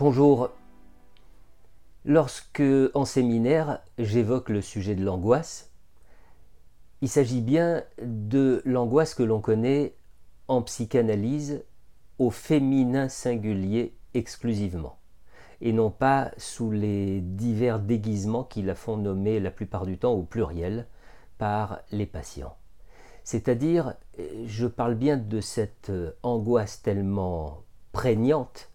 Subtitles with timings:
[0.00, 0.48] Bonjour.
[2.06, 2.62] Lorsque,
[2.94, 5.72] en séminaire, j'évoque le sujet de l'angoisse,
[7.02, 9.94] il s'agit bien de l'angoisse que l'on connaît
[10.48, 11.66] en psychanalyse
[12.18, 14.96] au féminin singulier exclusivement,
[15.60, 20.14] et non pas sous les divers déguisements qui la font nommer la plupart du temps
[20.14, 20.86] au pluriel
[21.36, 22.56] par les patients.
[23.22, 23.96] C'est-à-dire,
[24.46, 28.69] je parle bien de cette angoisse tellement prégnante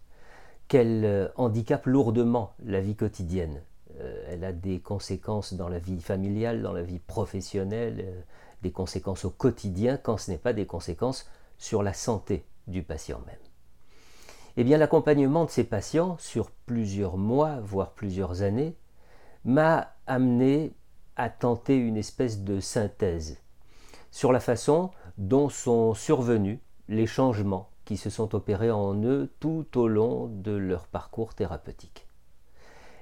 [0.68, 3.62] qu'elle euh, handicape lourdement la vie quotidienne.
[4.00, 8.22] Euh, elle a des conséquences dans la vie familiale, dans la vie professionnelle, euh,
[8.62, 13.22] des conséquences au quotidien quand ce n'est pas des conséquences sur la santé du patient
[13.28, 13.36] même.
[14.58, 18.76] Eh bien, l'accompagnement de ces patients sur plusieurs mois, voire plusieurs années,
[19.44, 20.74] m'a amené
[21.16, 23.38] à tenter une espèce de synthèse
[24.12, 29.66] sur la façon dont sont survenus les changements qui se sont opérés en eux tout
[29.76, 32.08] au long de leur parcours thérapeutique.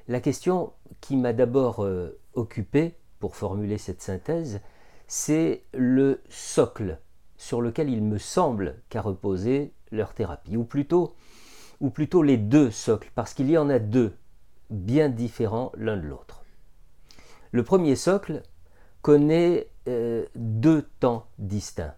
[0.07, 4.59] La question qui m'a d'abord euh, occupé pour formuler cette synthèse,
[5.07, 6.99] c'est le socle
[7.37, 11.13] sur lequel il me semble qu'a reposé leur thérapie, ou plutôt,
[12.23, 14.15] les deux socles, parce qu'il y en a deux
[14.69, 16.43] bien différents l'un de l'autre.
[17.51, 18.41] Le premier socle
[19.01, 21.95] connaît euh, deux temps distincts.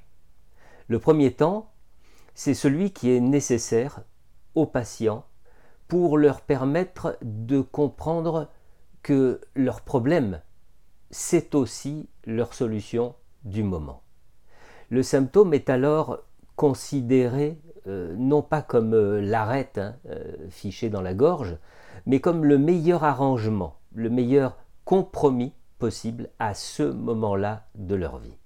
[0.87, 1.71] Le premier temps,
[2.35, 4.01] c'est celui qui est nécessaire
[4.53, 5.25] aux patients
[5.87, 8.49] pour leur permettre de comprendre
[9.01, 10.41] que leur problème,
[11.11, 14.01] c'est aussi leur solution du moment.
[14.89, 16.19] Le symptôme est alors
[16.55, 21.57] considéré euh, non pas comme euh, l'arête hein, euh, fichée dans la gorge,
[22.05, 28.37] mais comme le meilleur arrangement, le meilleur compromis possible à ce moment-là de leur vie.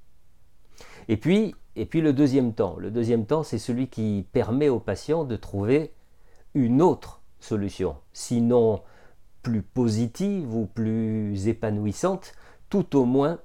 [1.08, 2.76] Et puis, et puis le deuxième temps.
[2.78, 5.94] Le deuxième temps, c'est celui qui permet aux patients de trouver
[6.54, 8.82] une autre solution, sinon
[9.44, 12.34] plus positive ou plus épanouissante,
[12.70, 13.40] tout au moins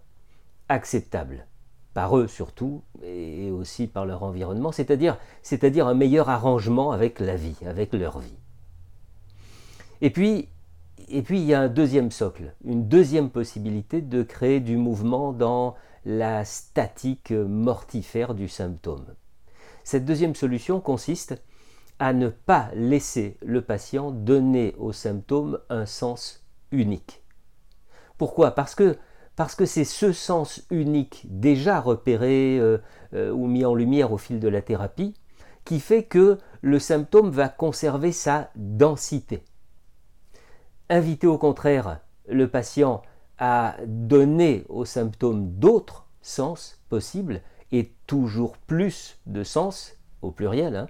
[0.69, 1.47] acceptable
[1.94, 7.37] par eux surtout, et aussi par leur environnement, c'est-à-dire, c'est-à-dire un meilleur arrangement avec la
[7.37, 8.34] vie, avec leur vie.
[10.00, 10.49] Et puis,
[11.09, 15.33] et puis il y a un deuxième socle, une deuxième possibilité de créer du mouvement
[15.33, 19.07] dans la statique mortifère du symptôme.
[19.85, 21.41] Cette deuxième solution consiste
[21.99, 27.23] à ne pas laisser le patient donner au symptôme un sens unique.
[28.19, 28.53] Pourquoi?
[28.53, 28.97] Parce que
[29.67, 32.79] c'est ce sens unique déjà repéré euh,
[33.15, 35.15] euh, ou mis en lumière au fil de la thérapie
[35.65, 39.43] qui fait que le symptôme va conserver sa densité.
[40.91, 43.03] Inviter au contraire le patient
[43.39, 47.41] à donner aux symptômes d'autres sens possibles
[47.72, 50.87] et toujours plus de sens au pluriel, hein,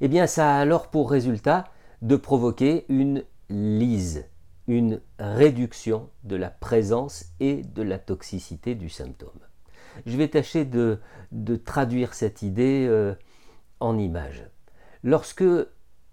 [0.00, 1.64] eh bien ça a alors pour résultat
[2.02, 4.26] de provoquer une lise,
[4.66, 9.40] une réduction de la présence et de la toxicité du symptôme.
[10.06, 11.00] Je vais tâcher de,
[11.64, 13.14] traduire cette idée euh,
[13.80, 14.44] en images.
[15.02, 15.44] Lorsque,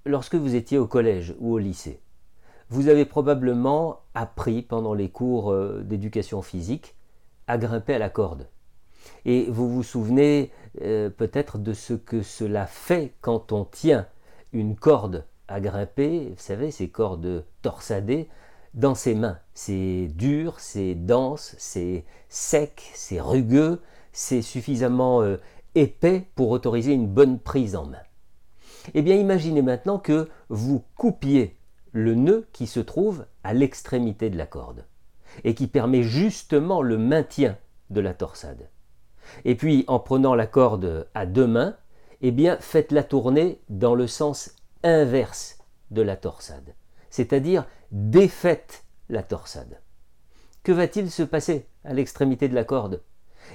[0.06, 2.02] lorsque vous étiez au collège ou au lycée,
[2.76, 6.96] vous avez probablement appris pendant les cours euh, d'éducation physique
[7.48, 8.50] à grimper à la corde.
[9.24, 14.08] Et vous vous souvenez euh, peut-être de ce que cela fait quand on tient
[14.52, 18.28] une corde à grimper, vous savez, ces cordes torsadées,
[18.74, 19.40] dans ses mains.
[19.54, 23.82] C'est dur, c'est dense, c'est sec, c'est rugueux,
[24.12, 25.38] c'est suffisamment euh,
[25.76, 28.04] épais pour autoriser une bonne prise en main.
[28.94, 31.55] Eh bien, imaginez maintenant que vous coupiez
[31.96, 34.84] le nœud qui se trouve à l'extrémité de la corde
[35.46, 37.58] et qui permet justement le maintien
[37.90, 38.70] de la torsade.
[39.46, 41.78] Et puis en prenant la corde à deux mains,
[42.20, 46.76] eh bien faites-la tourner dans le sens inverse de la torsade,
[47.10, 49.80] c'est-à-dire défaites la torsade.
[50.64, 53.02] Que va-t-il se passer à l'extrémité de la corde?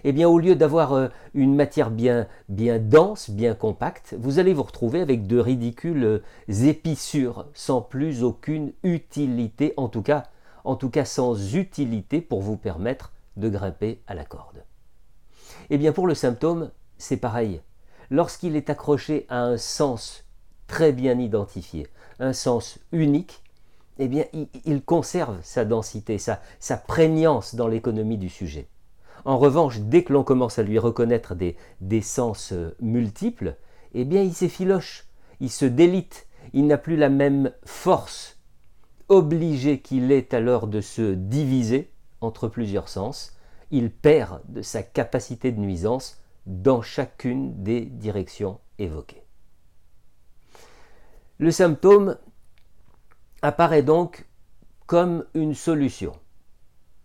[0.05, 4.55] Eh bien, au lieu d'avoir euh, une matière bien, bien dense, bien compacte, vous allez
[4.55, 10.25] vous retrouver avec de ridicules euh, épissures sans plus aucune utilité, en tout cas,
[11.05, 14.65] sans utilité pour vous permettre de grimper à la corde.
[15.71, 17.61] Eh bien, pour le symptôme, c'est pareil.
[18.11, 20.25] Lorsqu'il est accroché à un sens
[20.67, 21.87] très bien identifié,
[22.19, 23.43] un sens unique,
[23.99, 24.25] eh bien,
[24.65, 28.67] il, conserve sa densité, sa prégnance dans l'économie du sujet.
[29.25, 33.57] En revanche, dès que l'on commence à lui reconnaître des, sens euh, multiples,
[33.95, 35.07] eh bien il s'effiloche,
[35.41, 38.39] il se délite, il n'a plus la même force.
[39.09, 41.91] Obligé qu'il est alors de se diviser
[42.21, 43.37] entre plusieurs sens,
[43.71, 49.23] il perd de sa capacité de nuisance dans chacune des directions évoquées.
[51.39, 52.17] Le symptôme,
[53.43, 54.27] apparaît donc
[54.87, 56.13] comme une solution,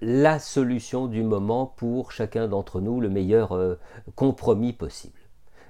[0.06, 3.80] la solution du moment pour chacun d'entre nous, le meilleur euh,
[4.14, 5.18] compromis possible.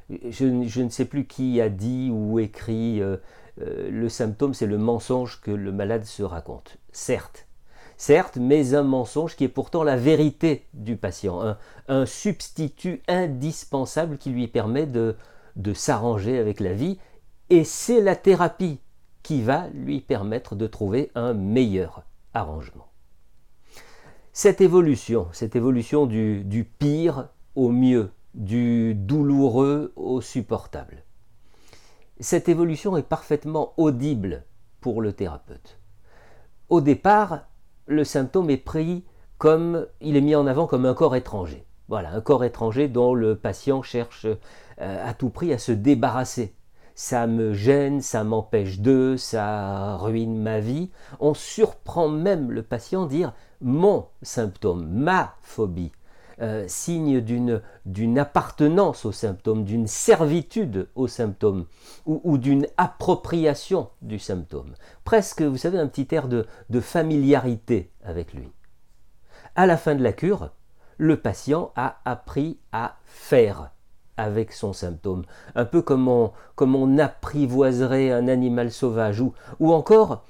[0.10, 3.16] Je, ne sais plus qui a dit ou écrit euh,
[3.62, 6.76] euh, le symptôme, c'est le mensonge que le malade se raconte.
[6.92, 7.48] Certes,
[7.96, 11.56] certes, mais un mensonge qui est pourtant la vérité du patient,
[11.88, 15.16] un, substitut indispensable qui lui permet de,
[15.56, 17.00] de s'arranger avec la vie,
[17.50, 18.80] et c'est la thérapie
[19.24, 22.04] qui va lui permettre de trouver un meilleur
[22.34, 22.90] arrangement.
[24.38, 31.06] Cette évolution, cette évolution du, pire au mieux, du douloureux au supportable,
[32.20, 34.44] cette évolution est parfaitement audible
[34.82, 35.80] pour le thérapeute.
[36.68, 37.46] Au départ,
[37.86, 39.06] le symptôme est pris
[39.38, 41.66] comme il est mis en avant comme un corps étranger.
[41.88, 46.54] Voilà, un corps étranger dont le patient cherche euh, à tout prix à se débarrasser.
[46.94, 50.92] Ça me gêne, ça m'empêche de, ça ruine ma vie.
[51.22, 53.34] On surprend même le patient dire
[53.65, 55.91] mon symptôme, ma phobie.
[56.41, 61.65] Euh, signe d'une appartenance au symptôme, d'une servitude au symptôme,
[62.06, 64.73] ou, d'une appropriation du symptôme.
[65.06, 66.45] Presque, vous savez, un petit air de,
[66.81, 68.51] familiarité avec lui.
[69.56, 70.51] À la fin de la cure,
[70.97, 73.71] le patient a appris à faire
[74.17, 75.23] avec son symptôme,
[75.56, 80.25] un peu comme on, comme on apprivoiserait un animal sauvage, ou, ou, encore,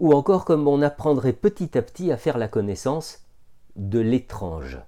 [0.00, 3.22] ou encore comme on apprendrait petit à petit à faire la connaissance
[3.76, 4.78] de l'étrange.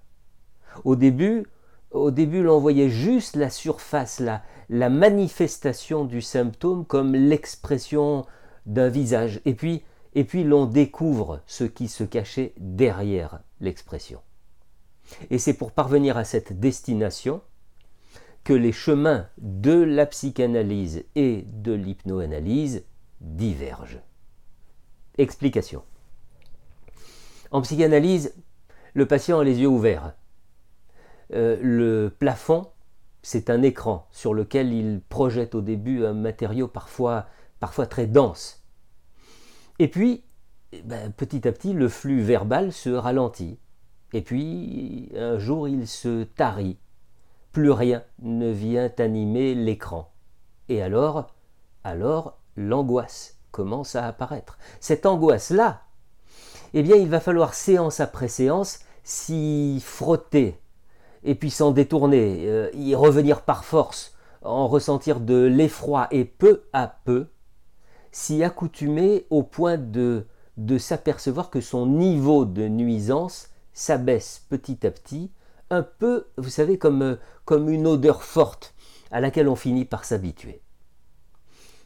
[0.85, 1.45] Au début,
[1.93, 8.25] l'on voyait juste la surface, la, la manifestation du symptôme comme l'expression
[8.65, 9.41] d'un visage.
[9.45, 9.83] Et puis,
[10.15, 14.21] et puis l'on découvre ce qui se cachait derrière l'expression.
[15.31, 17.43] Et c'est pour parvenir à cette destination
[18.45, 22.85] que les chemins de la psychanalyse et de l'hypnoanalyse
[23.21, 24.01] divergent.
[25.19, 25.83] Explication.
[27.51, 28.35] En psychanalyse,
[28.95, 30.15] le patient a les yeux ouverts.
[31.35, 32.69] Euh, le plafond,
[33.23, 37.27] c'est un écran sur lequel il projette au début un matériau parfois,
[37.61, 38.65] parfois très dense.
[39.79, 40.25] Et puis,
[40.85, 43.59] ben, petit à petit, le flux verbal se ralentit.
[44.15, 46.79] Et puis, un jour, il se tarit.
[47.53, 50.13] Plus rien ne vient animer l'écran.
[50.69, 51.35] Et alors,
[51.85, 54.59] alors, l'angoisse commence à apparaître.
[54.81, 55.83] Cette angoisse-là,
[56.75, 60.59] eh bien, il va falloir séance après séance s'y frotter,
[61.23, 66.65] et puis s'en détourner, euh, y revenir par force, en ressentir de l'effroi et peu
[66.73, 67.29] à peu
[68.11, 70.27] s'y accoutumer au point de,
[70.57, 75.31] de s'apercevoir que son niveau de nuisance s'abaisse petit à petit,
[75.71, 77.17] un peu, vous savez, comme,
[77.47, 78.75] comme une odeur forte
[79.11, 80.61] à laquelle on finit par s'habituer.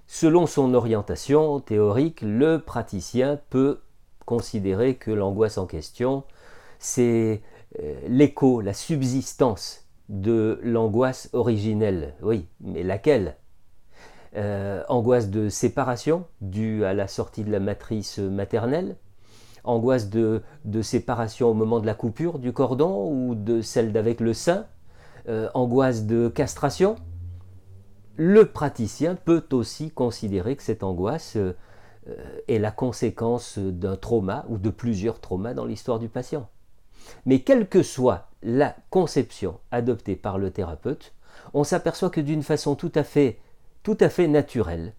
[0.06, 3.80] Selon son orientation théorique, le praticien peut
[4.24, 6.24] considérer que l'angoisse en question,
[6.78, 7.42] c'est
[7.80, 12.14] euh, l'écho, la subsistance de l'angoisse originelle.
[12.22, 13.36] Oui, mais laquelle?
[14.36, 18.96] Euh, Angoisse de séparation due à la sortie de la matrice maternelle?
[19.64, 20.42] Angoisse de,
[20.82, 24.66] séparation au moment de la coupure du cordon ou de celle d'avec le sein?
[25.28, 26.96] Euh, Angoisse de castration?
[28.16, 31.36] Le praticien peut aussi considérer que cette angoisse
[32.48, 36.48] est la conséquence d'un trauma ou de plusieurs traumas dans l'histoire du patient.
[37.24, 41.14] Mais quelle que soit la conception adoptée par le thérapeute,
[41.52, 43.38] on s'aperçoit que d'une façon tout à fait,
[43.82, 44.94] tout à fait naturelle,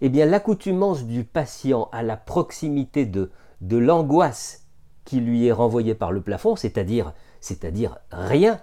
[0.00, 4.66] eh bien l'accoutumance du patient à la proximité de, de l'angoisse
[5.04, 8.60] qui lui est renvoyée par le plafond, c'est-à-dire, c'est-à-dire rien,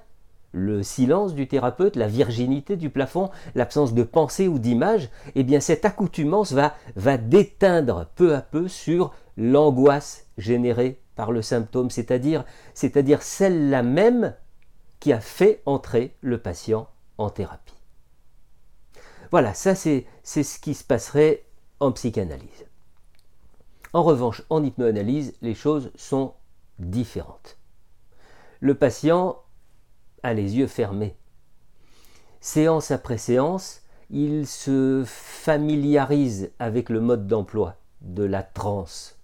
[0.56, 5.60] le silence du thérapeute, la virginité du plafond, l'absence de pensée ou d'image, eh bien
[5.60, 6.74] cette accoutumance va,
[7.18, 14.34] déteindre peu à peu sur l'angoisse générée par le symptôme, c'est-à-dire, c'est-à-dire celle-là même
[15.02, 17.76] qui a fait entrer le patient en thérapie.
[19.32, 21.44] Voilà, ça c'est, c'est ce qui se passerait
[21.82, 22.66] en psychanalyse.
[23.92, 26.34] En revanche, en hypnoanalyse, les choses sont
[26.80, 27.58] différentes.
[28.62, 29.38] Le patient
[30.34, 31.16] les yeux fermés.
[32.42, 39.20] Séance après séance, il se familiarise avec le mode d'emploi de la transe,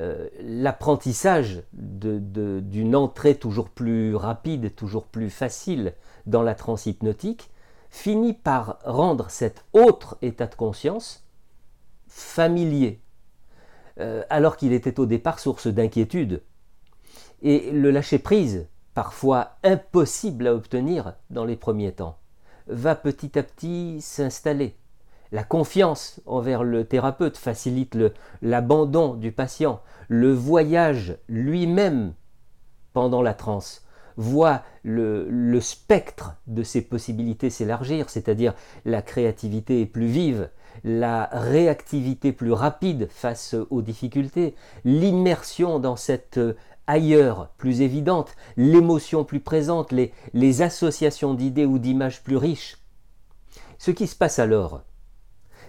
[0.00, 5.94] euh, l'apprentissage d'une entrée toujours plus rapide, toujours plus facile
[6.26, 7.50] dans la transe hypnotique,
[7.88, 11.24] finit par rendre cet autre état de conscience
[12.08, 13.00] familier,
[14.00, 16.42] euh, alors qu'il était au départ source d'inquiétude.
[17.42, 22.16] Et le lâcher-prise, parfois impossible à obtenir dans les premiers temps,
[22.66, 24.74] va petit à petit s'installer.
[25.32, 27.94] la confiance envers le thérapeute facilite
[28.40, 29.82] l'abandon du patient.
[30.08, 32.14] Le voyage lui-même
[32.94, 33.84] pendant la transe
[34.16, 38.54] voit le, spectre de ses possibilités s'élargir, c'est-à-dire
[38.86, 40.48] la créativité est plus vive,
[40.84, 44.54] la réactivité plus rapide face aux difficultés,
[44.86, 46.40] l'immersion dans cette
[46.86, 52.78] ailleurs plus évidente, l'émotion plus présente, les, les associations d'idées ou d'images plus riches.
[53.78, 54.82] Ce qui se passe alors,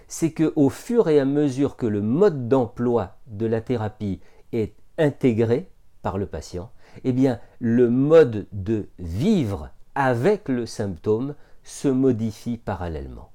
[0.07, 4.21] c'est que au fur et à mesure que le mode d'emploi de la thérapie
[4.53, 5.69] est intégré
[6.01, 6.71] par le patient,
[7.03, 13.31] eh bien le mode de vivre avec le symptôme se modifie parallèlement.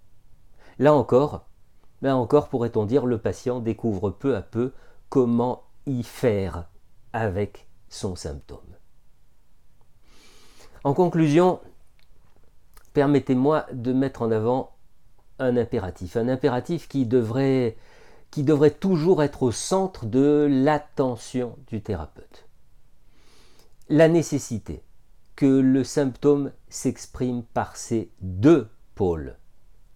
[0.78, 1.46] Là encore,
[2.00, 4.72] là encore pourrait-on dire le patient découvre peu à peu
[5.10, 6.68] comment y faire
[7.12, 8.58] avec son symptôme.
[10.82, 11.61] En conclusion,
[12.92, 14.75] permettez-moi de mettre en avant
[15.38, 17.76] un impératif, un impératif qui devrait,
[18.80, 22.46] toujours être au centre de l'attention du thérapeute.
[23.88, 24.82] La nécessité
[25.37, 29.37] que le symptôme s'exprime par ces deux pôles,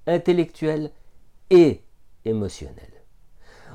[0.06, 0.90] intellectuel
[1.50, 1.82] et
[2.24, 2.92] émotionnel.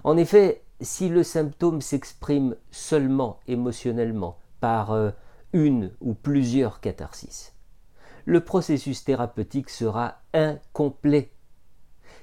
[0.04, 5.12] En effet, si le symptôme s'exprime seulement émotionnellement par euh,
[5.54, 7.54] une ou plusieurs catharsis,
[8.26, 11.32] le processus thérapeutique sera incomplet.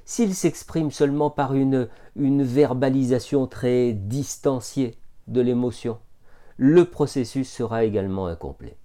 [0.04, 5.98] S'il s'exprime seulement par une, verbalisation très distanciée de l'émotion,
[6.56, 8.76] le processus sera également incomplet.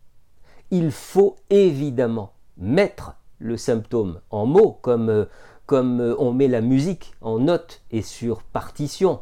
[0.70, 5.25] Il faut évidemment mettre le symptôme en mots, comme, euh,
[5.72, 9.22] euh, on met la musique en notes et sur partition,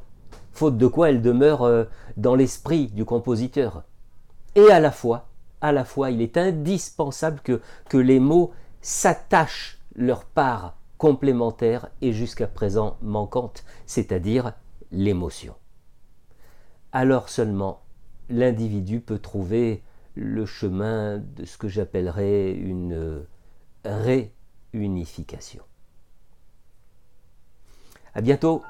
[0.52, 1.86] faute de quoi elle demeure euh,
[2.18, 3.84] dans l'esprit du compositeur.
[4.56, 5.28] Et à la fois,
[5.62, 12.48] à la fois, il est indispensable que, les mots s'attachent leur part complémentaire et jusqu'à
[12.48, 14.54] présent manquante, c'est-à-dire
[14.92, 15.56] l'émotion.
[16.92, 17.82] Alors seulement
[18.30, 19.84] l'individu peut trouver
[20.16, 23.26] le chemin de ce que j'appellerais une
[23.86, 25.64] réunification.
[28.14, 28.62] À bientôt